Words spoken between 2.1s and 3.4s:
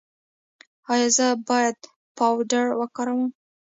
پاوډر وکاروم؟